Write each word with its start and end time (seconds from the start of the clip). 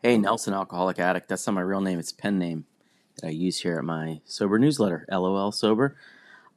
Hey, 0.00 0.16
Nelson, 0.16 0.54
alcoholic 0.54 1.00
addict. 1.00 1.28
That's 1.28 1.44
not 1.44 1.54
my 1.54 1.60
real 1.60 1.80
name. 1.80 1.98
It's 1.98 2.12
pen 2.12 2.38
name 2.38 2.66
that 3.16 3.26
I 3.26 3.30
use 3.30 3.62
here 3.62 3.78
at 3.78 3.84
my 3.84 4.20
sober 4.24 4.56
newsletter, 4.56 5.04
LOL 5.10 5.50
Sober. 5.50 5.96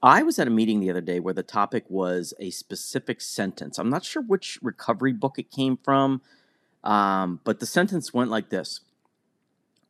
I 0.03 0.21
was 0.21 0.37
at 0.37 0.45
a 0.45 0.51
meeting 0.51 0.79
the 0.79 0.91
other 0.91 1.01
day 1.01 1.19
where 1.19 1.33
the 1.33 1.41
topic 1.41 1.83
was 1.89 2.35
a 2.39 2.51
specific 2.51 3.19
sentence. 3.19 3.79
I'm 3.79 3.89
not 3.89 4.05
sure 4.05 4.21
which 4.21 4.59
recovery 4.61 5.11
book 5.11 5.39
it 5.39 5.49
came 5.49 5.79
from, 5.83 6.21
um, 6.83 7.39
but 7.43 7.59
the 7.59 7.65
sentence 7.65 8.13
went 8.13 8.29
like 8.29 8.51
this 8.51 8.81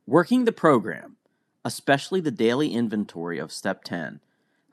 Working 0.08 0.46
the 0.46 0.54
program, 0.54 1.18
especially 1.66 2.22
the 2.22 2.32
daily 2.32 2.74
inventory 2.74 3.38
of 3.38 3.52
step 3.52 3.84
10, 3.84 4.22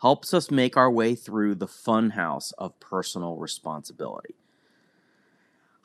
helps 0.02 0.32
us 0.32 0.52
make 0.52 0.76
our 0.76 0.90
way 0.90 1.16
through 1.16 1.56
the 1.56 1.66
funhouse 1.66 2.52
of 2.58 2.78
personal 2.78 3.38
responsibility. 3.38 4.36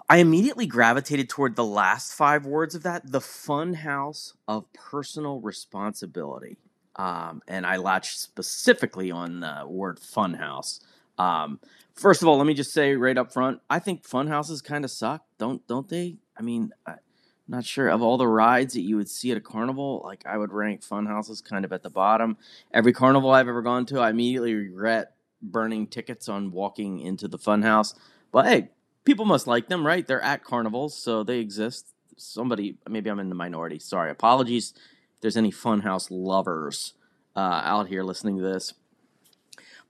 I 0.09 0.17
immediately 0.17 0.65
gravitated 0.65 1.29
toward 1.29 1.55
the 1.55 1.63
last 1.65 2.13
five 2.13 2.45
words 2.45 2.75
of 2.75 2.83
that 2.83 3.11
the 3.11 3.21
fun 3.21 3.73
house 3.73 4.33
of 4.47 4.71
personal 4.73 5.39
responsibility. 5.39 6.57
Um, 6.95 7.41
and 7.47 7.65
I 7.65 7.77
latched 7.77 8.19
specifically 8.19 9.09
on 9.09 9.39
the 9.39 9.63
word 9.67 9.99
fun 9.99 10.35
house. 10.35 10.79
Um, 11.17 11.59
first 11.95 12.21
of 12.21 12.27
all, 12.27 12.37
let 12.37 12.45
me 12.45 12.53
just 12.53 12.73
say 12.73 12.95
right 12.95 13.17
up 13.17 13.31
front, 13.31 13.61
I 13.69 13.79
think 13.79 14.05
fun 14.05 14.27
houses 14.27 14.61
kind 14.61 14.85
of 14.85 14.91
suck. 14.91 15.23
Don't 15.37 15.65
don't 15.67 15.89
they? 15.89 16.17
I 16.37 16.41
mean, 16.41 16.71
I'm 16.85 16.99
not 17.47 17.65
sure 17.65 17.87
of 17.87 18.01
all 18.01 18.17
the 18.17 18.27
rides 18.27 18.73
that 18.73 18.81
you 18.81 18.97
would 18.97 19.09
see 19.09 19.31
at 19.31 19.37
a 19.37 19.41
carnival. 19.41 20.01
Like 20.03 20.25
I 20.25 20.37
would 20.37 20.51
rank 20.51 20.83
fun 20.83 21.05
houses 21.05 21.41
kind 21.41 21.65
of 21.65 21.73
at 21.73 21.83
the 21.83 21.89
bottom. 21.89 22.37
Every 22.73 22.93
carnival 22.93 23.31
I've 23.31 23.47
ever 23.47 23.61
gone 23.61 23.85
to, 23.87 23.99
I 23.99 24.09
immediately 24.09 24.53
regret 24.53 25.15
burning 25.41 25.87
tickets 25.87 26.29
on 26.29 26.51
walking 26.51 26.99
into 26.99 27.27
the 27.27 27.37
fun 27.37 27.63
house. 27.63 27.95
But 28.31 28.45
hey, 28.45 28.69
people 29.05 29.25
must 29.25 29.47
like 29.47 29.67
them, 29.67 29.85
right? 29.85 30.05
They're 30.05 30.21
at 30.21 30.43
carnivals, 30.43 30.97
so 30.97 31.23
they 31.23 31.39
exist. 31.39 31.93
Somebody, 32.17 32.77
maybe 32.87 33.09
I'm 33.09 33.19
in 33.19 33.29
the 33.29 33.35
minority. 33.35 33.79
Sorry, 33.79 34.11
apologies. 34.11 34.73
If 34.75 35.21
there's 35.21 35.37
any 35.37 35.51
funhouse 35.51 36.07
lovers 36.09 36.93
uh, 37.35 37.61
out 37.63 37.87
here 37.87 38.03
listening 38.03 38.37
to 38.37 38.43
this, 38.43 38.73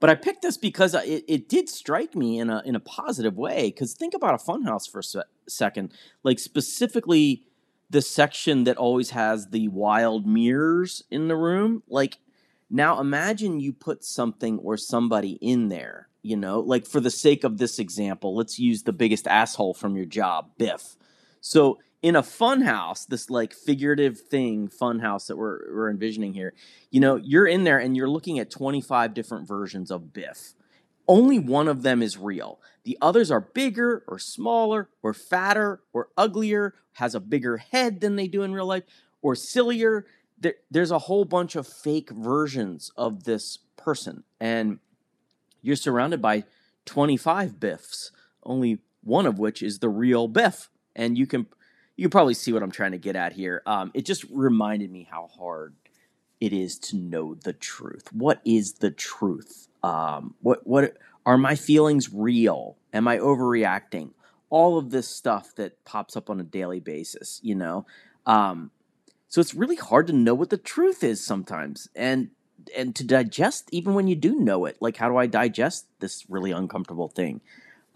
but 0.00 0.10
I 0.10 0.14
picked 0.14 0.42
this 0.42 0.56
because 0.56 0.94
it, 0.94 1.24
it 1.28 1.48
did 1.48 1.68
strike 1.68 2.14
me 2.14 2.38
in 2.38 2.50
a 2.50 2.62
in 2.64 2.74
a 2.74 2.80
positive 2.80 3.36
way. 3.36 3.70
Because 3.70 3.94
think 3.94 4.14
about 4.14 4.34
a 4.34 4.44
funhouse 4.44 4.90
for 4.90 4.98
a 4.98 5.02
se- 5.04 5.22
second, 5.48 5.92
like 6.22 6.38
specifically 6.38 7.44
the 7.90 8.02
section 8.02 8.64
that 8.64 8.76
always 8.76 9.10
has 9.10 9.48
the 9.48 9.68
wild 9.68 10.26
mirrors 10.26 11.04
in 11.10 11.28
the 11.28 11.36
room. 11.36 11.82
Like 11.88 12.18
now, 12.70 12.98
imagine 13.00 13.60
you 13.60 13.72
put 13.72 14.04
something 14.04 14.58
or 14.58 14.76
somebody 14.76 15.32
in 15.40 15.68
there 15.68 16.08
you 16.24 16.36
know 16.36 16.58
like 16.58 16.86
for 16.86 16.98
the 16.98 17.10
sake 17.10 17.44
of 17.44 17.58
this 17.58 17.78
example 17.78 18.34
let's 18.34 18.58
use 18.58 18.82
the 18.82 18.92
biggest 18.92 19.28
asshole 19.28 19.74
from 19.74 19.94
your 19.94 20.06
job 20.06 20.50
biff. 20.58 20.96
So 21.40 21.78
in 22.02 22.16
a 22.16 22.22
fun 22.22 22.62
house 22.62 23.04
this 23.04 23.30
like 23.30 23.52
figurative 23.52 24.18
thing 24.18 24.66
fun 24.66 24.98
house 24.98 25.26
that 25.26 25.36
we're, 25.36 25.60
we're 25.72 25.90
envisioning 25.90 26.34
here 26.34 26.54
you 26.90 26.98
know 26.98 27.16
you're 27.16 27.46
in 27.46 27.64
there 27.64 27.78
and 27.78 27.96
you're 27.96 28.08
looking 28.08 28.38
at 28.38 28.50
25 28.50 29.14
different 29.14 29.46
versions 29.46 29.92
of 29.92 30.12
biff. 30.12 30.54
Only 31.06 31.38
one 31.38 31.68
of 31.68 31.82
them 31.82 32.02
is 32.02 32.16
real. 32.16 32.58
The 32.84 32.96
others 33.02 33.30
are 33.30 33.42
bigger 33.42 34.02
or 34.08 34.18
smaller 34.18 34.88
or 35.02 35.12
fatter 35.12 35.82
or 35.92 36.08
uglier 36.16 36.74
has 36.94 37.14
a 37.14 37.20
bigger 37.20 37.58
head 37.58 38.00
than 38.00 38.16
they 38.16 38.26
do 38.26 38.42
in 38.42 38.54
real 38.54 38.66
life 38.66 38.84
or 39.20 39.34
sillier 39.34 40.06
there, 40.44 40.54
there's 40.70 40.90
a 40.90 41.00
whole 41.00 41.24
bunch 41.24 41.56
of 41.56 41.66
fake 41.66 42.10
versions 42.10 42.92
of 42.96 43.24
this 43.24 43.58
person 43.76 44.22
and 44.38 44.78
you're 45.62 45.76
surrounded 45.76 46.20
by 46.20 46.44
25 46.84 47.58
biffs, 47.58 48.12
only 48.44 48.78
one 49.02 49.24
of 49.24 49.38
which 49.38 49.62
is 49.62 49.78
the 49.78 49.88
real 49.88 50.28
biff. 50.28 50.68
And 50.94 51.16
you 51.16 51.26
can 51.26 51.46
you 51.96 52.08
probably 52.08 52.34
see 52.34 52.52
what 52.52 52.62
I'm 52.62 52.70
trying 52.70 52.92
to 52.92 52.98
get 52.98 53.16
at 53.16 53.32
here. 53.32 53.62
Um, 53.66 53.90
it 53.94 54.04
just 54.04 54.24
reminded 54.30 54.90
me 54.90 55.08
how 55.10 55.28
hard 55.28 55.74
it 56.40 56.52
is 56.52 56.78
to 56.80 56.96
know 56.96 57.34
the 57.34 57.52
truth. 57.52 58.12
What 58.12 58.40
is 58.44 58.74
the 58.74 58.90
truth? 58.90 59.68
Um, 59.82 60.34
what 60.42 60.66
what 60.66 60.98
are 61.24 61.38
my 61.38 61.54
feelings 61.54 62.12
real? 62.12 62.76
Am 62.92 63.08
I 63.08 63.18
overreacting? 63.18 64.10
All 64.50 64.76
of 64.76 64.90
this 64.90 65.08
stuff 65.08 65.54
that 65.56 65.82
pops 65.84 66.16
up 66.16 66.28
on 66.28 66.40
a 66.40 66.44
daily 66.44 66.80
basis, 66.80 67.40
you 67.42 67.54
know. 67.54 67.86
Um, 68.26 68.70
so 69.34 69.40
it's 69.40 69.52
really 69.52 69.74
hard 69.74 70.06
to 70.06 70.12
know 70.12 70.32
what 70.32 70.50
the 70.50 70.56
truth 70.56 71.02
is 71.02 71.26
sometimes, 71.26 71.88
and 71.96 72.30
and 72.76 72.94
to 72.94 73.02
digest 73.02 73.68
even 73.72 73.92
when 73.94 74.06
you 74.06 74.14
do 74.14 74.36
know 74.38 74.64
it 74.64 74.76
like 74.80 74.96
how 74.96 75.08
do 75.08 75.16
i 75.16 75.26
digest 75.26 75.86
this 75.98 76.24
really 76.30 76.52
uncomfortable 76.52 77.08
thing? 77.08 77.40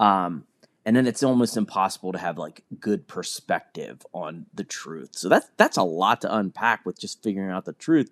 Um 0.01 0.47
and 0.85 0.97
then 0.97 1.07
it's 1.07 1.23
almost 1.23 1.57
impossible 1.57 2.11
to 2.11 2.19
have 2.19 2.39
like 2.39 2.65
good 2.81 3.07
perspective 3.07 4.05
on 4.13 4.47
the 4.53 4.65
truth. 4.65 5.11
So 5.13 5.29
that's 5.29 5.49
that's 5.57 5.77
a 5.77 5.85
lot 5.85 6.23
to 6.23 6.37
unpack 6.37 6.85
with 6.85 6.99
just 6.99 7.23
figuring 7.23 7.53
out 7.53 7.67
the 7.67 7.73
truth. 7.73 8.11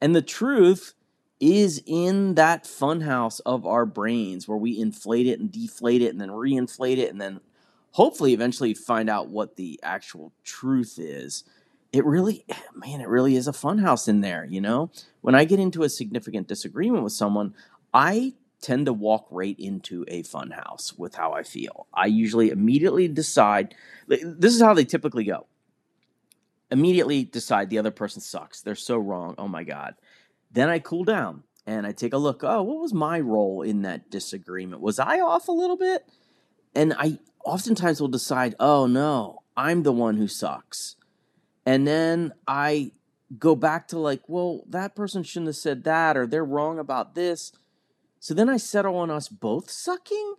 And 0.00 0.14
the 0.14 0.22
truth 0.22 0.94
is 1.40 1.82
in 1.84 2.36
that 2.36 2.62
funhouse 2.62 3.40
of 3.44 3.66
our 3.66 3.86
brains 3.86 4.46
where 4.46 4.56
we 4.56 4.78
inflate 4.78 5.26
it 5.26 5.40
and 5.40 5.50
deflate 5.50 6.00
it 6.00 6.12
and 6.12 6.20
then 6.20 6.30
reinflate 6.30 6.98
it 6.98 7.10
and 7.10 7.20
then 7.20 7.40
hopefully 7.90 8.32
eventually 8.32 8.72
find 8.72 9.10
out 9.10 9.30
what 9.30 9.56
the 9.56 9.80
actual 9.82 10.32
truth 10.44 10.94
is 10.96 11.42
it 11.92 12.04
really 12.04 12.44
man 12.74 13.00
it 13.00 13.08
really 13.08 13.36
is 13.36 13.48
a 13.48 13.52
funhouse 13.52 14.08
in 14.08 14.20
there 14.20 14.44
you 14.44 14.60
know? 14.60 14.90
When 15.20 15.34
i 15.34 15.44
get 15.44 15.60
into 15.60 15.82
a 15.82 15.88
significant 15.88 16.48
disagreement 16.48 17.04
with 17.04 17.12
someone 17.12 17.54
i 17.92 18.34
tend 18.60 18.86
to 18.86 18.92
walk 18.92 19.26
right 19.30 19.56
into 19.58 20.04
a 20.08 20.22
funhouse 20.24 20.98
with 20.98 21.14
how 21.14 21.32
i 21.32 21.42
feel. 21.42 21.86
I 21.94 22.06
usually 22.06 22.50
immediately 22.50 23.08
decide 23.08 23.74
this 24.06 24.54
is 24.54 24.60
how 24.60 24.74
they 24.74 24.84
typically 24.84 25.24
go. 25.24 25.46
Immediately 26.70 27.24
decide 27.24 27.70
the 27.70 27.78
other 27.78 27.90
person 27.90 28.20
sucks 28.20 28.60
they're 28.60 28.74
so 28.74 28.96
wrong 28.98 29.34
oh 29.38 29.48
my 29.48 29.64
god. 29.64 29.94
Then 30.50 30.68
i 30.68 30.78
cool 30.78 31.04
down 31.04 31.44
and 31.66 31.86
i 31.86 31.92
take 31.92 32.12
a 32.12 32.18
look 32.18 32.42
oh 32.42 32.62
what 32.62 32.80
was 32.80 32.94
my 32.94 33.20
role 33.20 33.62
in 33.62 33.82
that 33.82 34.10
disagreement? 34.10 34.82
Was 34.82 34.98
i 34.98 35.20
off 35.20 35.48
a 35.48 35.52
little 35.52 35.76
bit? 35.76 36.08
And 36.74 36.94
i 36.98 37.18
oftentimes 37.44 38.00
will 38.00 38.08
decide 38.08 38.54
oh 38.60 38.86
no 38.86 39.38
i'm 39.56 39.82
the 39.82 39.92
one 39.92 40.16
who 40.16 40.28
sucks 40.28 40.96
and 41.68 41.86
then 41.86 42.32
I 42.46 42.92
go 43.38 43.54
back 43.54 43.88
to 43.88 43.98
like, 43.98 44.22
well, 44.26 44.64
that 44.70 44.96
person 44.96 45.22
shouldn't 45.22 45.48
have 45.48 45.56
said 45.56 45.84
that, 45.84 46.16
or 46.16 46.26
they're 46.26 46.42
wrong 46.42 46.78
about 46.78 47.14
this. 47.14 47.52
So 48.20 48.32
then 48.32 48.48
I 48.48 48.56
settle 48.56 48.96
on 48.96 49.10
us 49.10 49.28
both 49.28 49.70
sucking. 49.70 50.36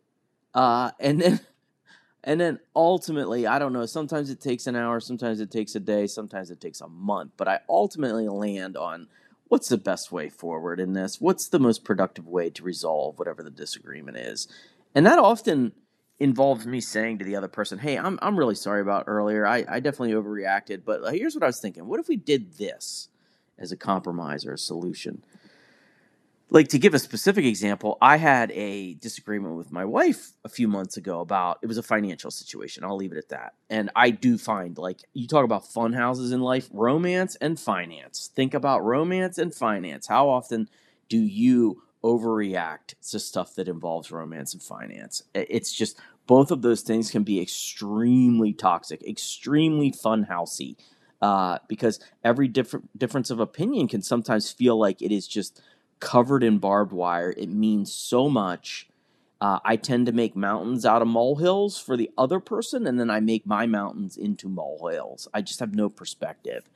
Uh, 0.56 0.90
and 1.00 1.22
then 1.22 1.40
and 2.24 2.42
then 2.42 2.58
ultimately, 2.76 3.46
I 3.46 3.60
don't 3.60 3.74
know, 3.74 3.86
sometimes 3.86 4.32
it 4.32 4.42
takes 4.42 4.66
an 4.66 4.76
hour, 4.76 5.00
sometimes 5.00 5.40
it 5.40 5.52
takes 5.52 5.76
a 5.76 5.80
day, 5.80 6.08
sometimes 6.08 6.50
it 6.50 6.60
takes 6.60 6.82
a 6.82 6.88
month, 6.88 7.34
but 7.38 7.48
I 7.48 7.60
ultimately 7.70 8.28
land 8.28 8.76
on 8.76 9.08
what's 9.50 9.70
the 9.70 9.78
best 9.78 10.12
way 10.12 10.30
forward 10.30 10.80
in 10.80 10.94
this? 10.94 11.22
What's 11.22 11.48
the 11.48 11.60
most 11.60 11.84
productive 11.84 12.26
way 12.26 12.50
to 12.50 12.64
resolve 12.64 13.20
whatever 13.20 13.44
the 13.44 13.52
disagreement 13.52 14.18
is? 14.18 14.48
And 14.96 15.06
that 15.06 15.20
often 15.20 15.74
involves 16.19 16.66
me 16.66 16.81
saying 16.81 17.19
to 17.19 17.25
the 17.25 17.35
other 17.35 17.47
person, 17.47 17.80
"Hey, 17.80 17.97
I'm 17.97 18.19
I'm 18.22 18.38
really 18.38 18.56
sorry 18.56 18.81
about 18.81 19.06
earlier. 19.07 19.46
I, 19.46 19.66
I 19.68 19.80
definitely 19.80 20.13
overreacted, 20.13 20.84
but 20.85 21.13
here's 21.13 21.35
what 21.35 21.44
I 21.44 21.47
was 21.47 21.59
thinking. 21.59 21.88
What 21.88 22.00
if 22.00 22.07
we 22.07 22.18
did 22.18 22.57
this 22.57 23.09
as 23.57 23.72
a 23.72 23.78
compromise 23.78 24.46
or 24.46 24.53
a 24.53 24.57
solution?" 24.57 25.24
Like 26.52 26.69
to 26.69 26.80
give 26.80 26.96
a 26.96 27.00
specific 27.00 27.46
example, 27.46 28.00
I 28.02 28.18
had 28.18 28.52
a 28.53 28.96
disagreement 28.96 29.56
with 29.56 29.72
my 29.72 29.85
wife 29.85 30.31
a 30.44 30.50
few 30.50 30.68
months 30.68 30.97
ago 30.97 31.19
about 31.19 31.59
it 31.62 31.68
was 31.68 31.78
a 31.78 31.84
financial 31.84 32.31
situation. 32.31 32.84
I'll 32.84 32.96
leave 32.96 33.12
it 33.12 33.19
at 33.19 33.30
that. 33.30 33.53
And 33.69 33.91
I 33.96 34.09
do 34.09 34.36
find 34.40 34.75
like 34.75 35.01
you 35.13 35.28
talk 35.28 35.46
about 35.46 35.72
fun 35.72 35.94
houses 35.94 36.31
in 36.31 36.41
life, 36.41 36.68
romance 36.74 37.36
and 37.36 37.59
finance. 37.59 38.31
Think 38.36 38.56
about 38.56 38.84
romance 38.84 39.38
and 39.38 39.53
finance. 39.53 40.07
How 40.07 40.28
often 40.28 40.69
do 41.07 41.19
you 41.19 41.84
overreact 42.04 42.96
to 43.12 43.20
stuff 43.20 43.56
that 43.56 43.68
involves 43.68 44.12
romance 44.12 44.54
and 44.54 44.64
finance. 44.64 45.24
It's 45.34 45.74
just 45.74 46.00
both 46.28 46.52
of 46.52 46.62
those 46.62 46.82
things 46.82 47.12
can 47.12 47.24
be 47.24 47.42
extremely 47.42 48.54
toxic, 48.54 49.04
extremely 49.04 49.92
funhousey, 49.92 50.78
uh, 51.22 51.57
because 51.68 52.00
every 52.24 52.48
different 52.48 52.98
difference 52.98 53.30
of 53.30 53.40
opinion 53.40 53.88
can 53.88 54.01
sometimes 54.01 54.51
feel 54.51 54.78
like 54.78 55.01
it 55.01 55.12
is 55.12 55.28
just 55.28 55.62
covered 56.00 56.44
in 56.44 56.60
barbed 56.60 56.94
wire. 56.94 57.34
It 57.36 57.50
means 57.50 57.92
so 57.92 58.30
much. 58.30 58.88
Uh, 59.42 59.60
I 59.63 59.75
tend 59.75 60.06
to 60.06 60.12
make 60.12 60.36
mountains 60.36 60.86
out 60.86 61.01
of 61.01 61.07
molehills 61.07 61.78
for 61.80 61.98
the 61.98 62.12
other 62.18 62.40
person, 62.40 62.86
and 62.86 63.00
then 63.00 63.10
I 63.10 63.22
make 63.22 63.46
my 63.46 63.66
mountains 63.66 64.18
into 64.18 64.50
molehills. 64.50 65.28
I 65.34 65.42
just 65.42 65.62
have 65.62 65.74
no 65.74 65.90
perspective. 65.90 66.69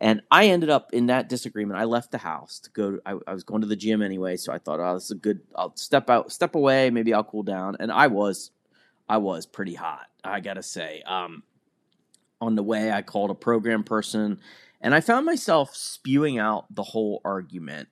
And 0.00 0.22
I 0.30 0.46
ended 0.46 0.70
up 0.70 0.92
in 0.92 1.06
that 1.06 1.28
disagreement. 1.28 1.80
I 1.80 1.84
left 1.84 2.12
the 2.12 2.18
house 2.18 2.60
to 2.60 2.70
go. 2.70 2.90
To, 2.92 3.02
I, 3.04 3.14
I, 3.26 3.34
was 3.34 3.42
going 3.42 3.62
to 3.62 3.66
the 3.66 3.76
gym 3.76 4.00
anyway, 4.00 4.36
so 4.36 4.52
I 4.52 4.58
thought, 4.58 4.78
oh, 4.78 4.94
this 4.94 5.06
is 5.06 5.10
a 5.10 5.16
good. 5.16 5.40
I'll 5.56 5.74
step 5.76 6.08
out, 6.08 6.30
step 6.30 6.54
away. 6.54 6.90
Maybe 6.90 7.12
I'll 7.12 7.24
cool 7.24 7.42
down. 7.42 7.76
And 7.80 7.90
I 7.90 8.06
was, 8.06 8.52
I 9.08 9.16
was 9.16 9.44
pretty 9.44 9.74
hot. 9.74 10.06
I 10.22 10.40
gotta 10.40 10.62
say. 10.62 11.02
Um, 11.02 11.42
on 12.40 12.54
the 12.54 12.62
way, 12.62 12.92
I 12.92 13.02
called 13.02 13.30
a 13.30 13.34
program 13.34 13.82
person, 13.82 14.38
and 14.80 14.94
I 14.94 15.00
found 15.00 15.26
myself 15.26 15.74
spewing 15.74 16.38
out 16.38 16.72
the 16.72 16.84
whole 16.84 17.20
argument 17.24 17.88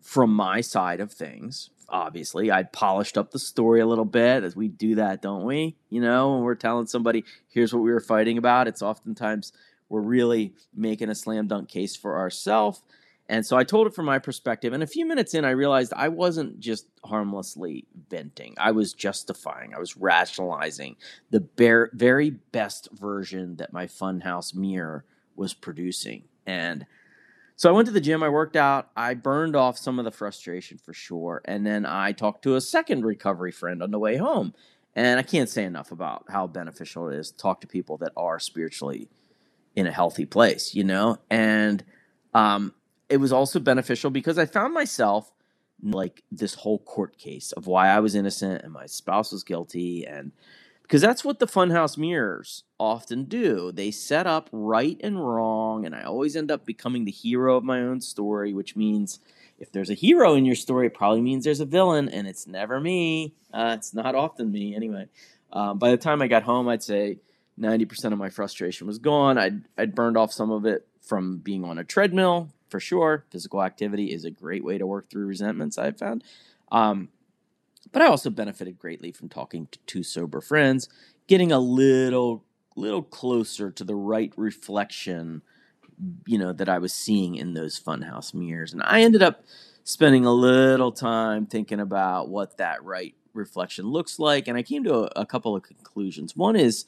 from 0.00 0.34
my 0.34 0.62
side 0.62 1.00
of 1.00 1.12
things. 1.12 1.68
Obviously, 1.90 2.50
I 2.50 2.62
polished 2.62 3.18
up 3.18 3.32
the 3.32 3.38
story 3.38 3.80
a 3.80 3.86
little 3.86 4.04
bit, 4.06 4.44
as 4.44 4.56
we 4.56 4.68
do 4.68 4.94
that, 4.94 5.20
don't 5.20 5.44
we? 5.44 5.76
You 5.90 6.00
know, 6.00 6.32
when 6.32 6.42
we're 6.42 6.54
telling 6.54 6.86
somebody, 6.86 7.24
here's 7.48 7.74
what 7.74 7.82
we 7.82 7.90
were 7.90 8.00
fighting 8.00 8.38
about. 8.38 8.68
It's 8.68 8.80
oftentimes 8.80 9.52
we're 9.90 10.00
really 10.00 10.54
making 10.74 11.10
a 11.10 11.14
slam 11.14 11.48
dunk 11.48 11.68
case 11.68 11.94
for 11.94 12.16
ourselves. 12.16 12.82
And 13.28 13.44
so 13.44 13.56
I 13.56 13.64
told 13.64 13.86
it 13.86 13.94
from 13.94 14.06
my 14.06 14.18
perspective. 14.18 14.72
And 14.72 14.82
a 14.82 14.88
few 14.88 15.06
minutes 15.06 15.34
in, 15.34 15.44
I 15.44 15.50
realized 15.50 15.92
I 15.94 16.08
wasn't 16.08 16.58
just 16.58 16.86
harmlessly 17.04 17.86
venting. 18.08 18.54
I 18.58 18.70
was 18.70 18.92
justifying, 18.92 19.74
I 19.74 19.78
was 19.78 19.96
rationalizing 19.96 20.96
the 21.30 21.40
bare, 21.40 21.90
very 21.92 22.30
best 22.30 22.88
version 22.92 23.56
that 23.56 23.72
my 23.72 23.86
funhouse 23.86 24.54
mirror 24.54 25.04
was 25.36 25.54
producing. 25.54 26.24
And 26.46 26.86
so 27.54 27.68
I 27.68 27.72
went 27.72 27.86
to 27.86 27.92
the 27.92 28.00
gym, 28.00 28.22
I 28.22 28.30
worked 28.30 28.56
out, 28.56 28.90
I 28.96 29.14
burned 29.14 29.54
off 29.54 29.78
some 29.78 29.98
of 29.98 30.04
the 30.04 30.10
frustration 30.10 30.78
for 30.78 30.92
sure. 30.92 31.42
And 31.44 31.66
then 31.66 31.86
I 31.86 32.12
talked 32.12 32.42
to 32.44 32.56
a 32.56 32.60
second 32.60 33.04
recovery 33.04 33.52
friend 33.52 33.82
on 33.82 33.90
the 33.90 33.98
way 33.98 34.16
home. 34.16 34.54
And 34.96 35.20
I 35.20 35.22
can't 35.22 35.48
say 35.48 35.64
enough 35.64 35.92
about 35.92 36.24
how 36.30 36.48
beneficial 36.48 37.08
it 37.08 37.16
is 37.16 37.30
to 37.30 37.36
talk 37.36 37.60
to 37.60 37.68
people 37.68 37.96
that 37.98 38.12
are 38.16 38.40
spiritually 38.40 39.08
in 39.76 39.86
a 39.86 39.92
healthy 39.92 40.26
place, 40.26 40.74
you 40.74 40.84
know? 40.84 41.18
And 41.30 41.84
um, 42.34 42.74
it 43.08 43.18
was 43.18 43.32
also 43.32 43.60
beneficial 43.60 44.10
because 44.10 44.38
I 44.38 44.46
found 44.46 44.74
myself 44.74 45.32
like 45.82 46.22
this 46.30 46.54
whole 46.54 46.78
court 46.78 47.16
case 47.16 47.52
of 47.52 47.66
why 47.66 47.88
I 47.88 48.00
was 48.00 48.14
innocent 48.14 48.62
and 48.62 48.72
my 48.72 48.86
spouse 48.86 49.32
was 49.32 49.42
guilty 49.44 50.06
and 50.06 50.32
because 50.90 51.02
that's 51.02 51.24
what 51.24 51.38
the 51.38 51.46
funhouse 51.46 51.96
mirrors 51.96 52.64
often 52.80 53.22
do. 53.26 53.70
They 53.70 53.92
set 53.92 54.26
up 54.26 54.48
right 54.50 54.98
and 55.04 55.24
wrong, 55.24 55.86
and 55.86 55.94
I 55.94 56.02
always 56.02 56.34
end 56.34 56.50
up 56.50 56.66
becoming 56.66 57.04
the 57.04 57.12
hero 57.12 57.56
of 57.56 57.62
my 57.62 57.80
own 57.80 58.00
story, 58.00 58.52
which 58.52 58.74
means 58.74 59.20
if 59.60 59.70
there's 59.70 59.88
a 59.88 59.94
hero 59.94 60.34
in 60.34 60.44
your 60.44 60.56
story, 60.56 60.88
it 60.88 60.94
probably 60.94 61.20
means 61.20 61.44
there's 61.44 61.60
a 61.60 61.64
villain, 61.64 62.08
and 62.08 62.26
it's 62.26 62.44
never 62.48 62.80
me. 62.80 63.34
Uh, 63.54 63.76
it's 63.78 63.94
not 63.94 64.16
often 64.16 64.50
me, 64.50 64.74
anyway. 64.74 65.06
Um, 65.52 65.78
by 65.78 65.92
the 65.92 65.96
time 65.96 66.22
I 66.22 66.26
got 66.26 66.42
home, 66.42 66.66
I'd 66.66 66.82
say 66.82 67.18
90% 67.60 68.12
of 68.12 68.18
my 68.18 68.30
frustration 68.30 68.86
was 68.86 68.98
gone. 68.98 69.38
I'd, 69.38 69.62
I'd 69.76 69.94
burned 69.94 70.16
off 70.16 70.32
some 70.32 70.50
of 70.50 70.64
it 70.64 70.86
from 71.00 71.38
being 71.38 71.64
on 71.64 71.78
a 71.78 71.84
treadmill, 71.84 72.50
for 72.68 72.80
sure. 72.80 73.24
Physical 73.30 73.62
activity 73.62 74.12
is 74.12 74.24
a 74.24 74.30
great 74.30 74.64
way 74.64 74.78
to 74.78 74.86
work 74.86 75.10
through 75.10 75.26
resentments, 75.26 75.78
I've 75.78 75.98
found. 75.98 76.24
Um, 76.72 77.08
but 77.92 78.02
I 78.02 78.06
also 78.06 78.30
benefited 78.30 78.78
greatly 78.78 79.12
from 79.12 79.28
talking 79.28 79.68
to 79.70 79.78
two 79.86 80.02
sober 80.02 80.40
friends, 80.40 80.88
getting 81.26 81.52
a 81.52 81.58
little 81.58 82.44
little 82.76 83.02
closer 83.02 83.70
to 83.70 83.84
the 83.84 83.96
right 83.96 84.32
reflection, 84.36 85.42
you 86.26 86.38
know, 86.38 86.52
that 86.52 86.68
I 86.68 86.78
was 86.78 86.94
seeing 86.94 87.34
in 87.34 87.52
those 87.52 87.78
funhouse 87.78 88.32
mirrors. 88.32 88.72
And 88.72 88.82
I 88.82 89.02
ended 89.02 89.22
up 89.22 89.44
spending 89.82 90.24
a 90.24 90.32
little 90.32 90.92
time 90.92 91.46
thinking 91.46 91.80
about 91.80 92.28
what 92.28 92.56
that 92.58 92.82
right 92.84 93.14
reflection 93.34 93.86
looks 93.86 94.18
like, 94.18 94.48
and 94.48 94.56
I 94.56 94.62
came 94.62 94.84
to 94.84 94.94
a, 94.94 95.22
a 95.22 95.26
couple 95.26 95.56
of 95.56 95.62
conclusions. 95.62 96.36
One 96.36 96.56
is 96.56 96.86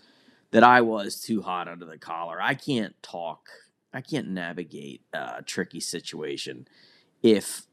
that 0.53 0.63
I 0.63 0.81
was 0.81 1.21
too 1.21 1.43
hot 1.43 1.69
under 1.69 1.85
the 1.85 1.99
collar. 1.99 2.41
I 2.41 2.55
can't 2.55 2.95
talk. 3.03 3.49
I 3.93 4.01
can't 4.01 4.29
navigate 4.29 5.03
a 5.13 5.43
tricky 5.43 5.81
situation 5.81 6.69
if 7.23 7.67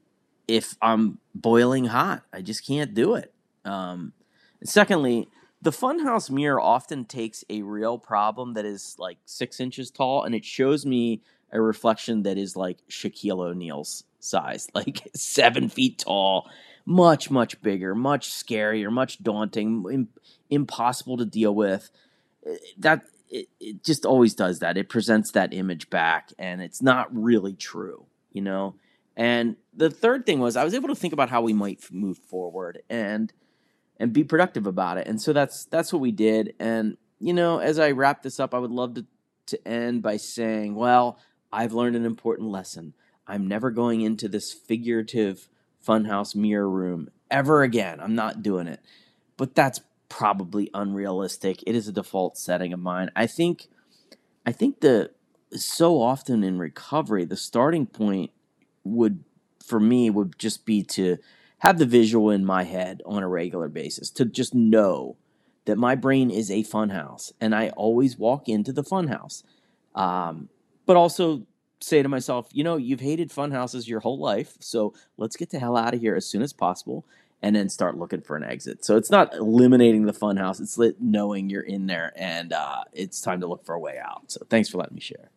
if 0.48 0.76
I'm 0.82 1.20
boiling 1.36 1.86
hot. 1.86 2.24
I 2.34 2.42
just 2.42 2.66
can't 2.66 2.94
do 2.96 3.14
it. 3.14 3.32
Um, 3.64 4.14
secondly, 4.64 5.30
the 5.62 5.72
funhouse 5.72 6.30
mirror 6.32 6.60
often 6.60 7.06
takes 7.06 7.44
a 7.50 7.62
real 7.62 7.98
problem 8.00 8.54
that 8.54 8.66
is 8.66 8.96
like 8.98 9.18
six 9.26 9.60
inches 9.60 9.92
tall 9.92 10.24
and 10.24 10.34
it 10.34 10.44
shows 10.46 10.86
me 10.86 11.22
a 11.52 11.62
reflection 11.62 12.24
that 12.24 12.38
is 12.38 12.56
like 12.56 12.80
Shaquille 12.90 13.40
O'Neal's 13.40 14.06
size, 14.20 14.68
like 14.74 15.08
seven 15.16 15.70
feet 15.70 16.00
tall, 16.00 16.50
much, 16.86 17.30
much 17.30 17.62
bigger, 17.62 17.94
much 17.94 18.30
scarier, 18.30 18.92
much 18.92 19.22
daunting, 19.22 19.84
Im- 19.92 20.10
impossible 20.50 21.18
to 21.18 21.26
deal 21.26 21.54
with. 21.54 21.92
That 22.78 23.04
it, 23.30 23.48
it 23.60 23.84
just 23.84 24.06
always 24.06 24.34
does 24.34 24.60
that. 24.60 24.78
It 24.78 24.90
presents 24.90 25.32
that 25.32 25.54
image 25.54 25.90
back 25.90 26.32
and 26.40 26.62
it's 26.62 26.82
not 26.82 27.08
really 27.16 27.54
true, 27.54 28.06
you 28.32 28.42
know? 28.42 28.76
And 29.16 29.58
the 29.74 29.90
third 29.90 30.26
thing 30.26 30.40
was 30.40 30.56
I 30.56 30.64
was 30.64 30.74
able 30.74 30.90
to 30.90 30.96
think 30.96 31.14
about 31.14 31.30
how 31.30 31.42
we 31.42 31.54
might 31.54 31.92
move 31.92 32.18
forward 32.18 32.82
and 32.90 33.32
and 34.00 34.14
be 34.14 34.24
productive 34.24 34.66
about 34.66 34.98
it. 34.98 35.08
And 35.08 35.22
so 35.22 35.34
that's 35.34 35.66
that's 35.66 35.92
what 35.92 36.00
we 36.00 36.12
did. 36.12 36.54
And 36.60 36.98
you 37.20 37.34
know, 37.34 37.60
as 37.60 37.80
I 37.80 37.92
wrap 37.92 38.24
this 38.24 38.40
up, 38.40 38.54
I 38.54 38.60
would 38.60 38.72
love 38.72 38.96
to 38.96 39.06
to 39.48 39.68
end 39.68 40.02
by 40.02 40.18
saying, 40.18 40.76
well, 40.76 41.20
I've 41.52 41.74
learned 41.74 41.96
an 41.96 42.06
important 42.06 42.50
lesson. 42.50 42.94
I'm 43.28 43.48
never 43.48 43.72
going 43.72 44.02
into 44.02 44.28
this 44.28 44.54
figurative 44.54 45.50
funhouse 45.86 46.36
mirror 46.36 46.70
room 46.70 47.10
ever 47.30 47.64
again. 47.64 48.00
I'm 48.00 48.16
not 48.16 48.42
doing 48.42 48.68
it. 48.68 48.80
But 49.38 49.56
that's 49.56 49.82
probably 50.10 50.70
unrealistic. 50.74 51.64
It 51.66 51.76
is 51.76 51.88
a 51.88 51.94
default 51.94 52.38
setting 52.38 52.74
of 52.74 52.80
mine. 52.80 53.12
I 53.16 53.28
think 53.28 53.68
I 54.46 54.52
think 54.52 54.82
the 54.82 55.12
so 55.56 56.02
often 56.02 56.44
in 56.44 56.60
recovery, 56.60 57.26
the 57.26 57.38
starting 57.38 57.86
point 57.86 58.32
would 58.84 59.24
for 59.64 59.80
me 59.80 60.10
would 60.10 60.38
just 60.40 60.66
be 60.66 60.84
to 60.84 61.18
have 61.60 61.78
the 61.78 61.86
visual 61.86 62.32
in 62.32 62.46
my 62.46 62.64
head 62.64 63.02
on 63.06 63.22
a 63.22 63.28
regular 63.28 63.68
basis 63.68 64.10
to 64.10 64.26
just 64.26 64.54
know 64.54 65.16
that 65.66 65.78
my 65.78 65.94
brain 65.94 66.32
is 66.32 66.50
a 66.50 66.64
funhouse 66.64 67.32
and 67.40 67.54
I 67.54 67.70
always 67.70 68.18
walk 68.18 68.50
into 68.50 68.74
the 68.74 68.84
funhouse. 68.84 69.44
Um, 69.94 70.50
but 70.86 70.96
also 70.96 71.46
say 71.82 72.02
to 72.02 72.10
myself, 72.10 72.48
you 72.52 72.64
know, 72.64 72.78
you've 72.78 73.02
hated 73.02 73.30
funhouses 73.30 73.88
your 73.88 74.00
whole 74.00 74.20
life, 74.20 74.56
so 74.60 74.94
let's 75.18 75.36
get 75.36 75.50
the 75.52 75.60
hell 75.60 75.78
out 75.78 75.94
of 75.94 76.02
here 76.02 76.16
as 76.16 76.26
soon 76.26 76.42
as 76.42 76.54
possible 76.54 77.06
and 77.42 77.56
then 77.56 77.70
start 77.70 77.98
looking 77.98 78.22
for 78.22 78.36
an 78.36 78.44
exit. 78.44 78.86
So 78.86 78.98
it's 78.98 79.12
not 79.12 79.34
eliminating 79.34 80.06
the 80.06 80.14
funhouse, 80.14 80.62
it's 80.62 80.80
knowing 81.00 81.50
you're 81.50 81.62
in 81.62 81.88
there 81.88 82.14
and 82.16 82.54
uh, 82.54 82.84
it's 82.94 83.22
time 83.22 83.42
to 83.42 83.48
look 83.48 83.66
for 83.66 83.76
a 83.76 83.80
way 83.80 83.98
out. 83.98 84.32
So 84.32 84.46
thanks 84.50 84.70
for 84.70 84.78
letting 84.78 84.96
me 84.96 85.02
share. 85.02 85.28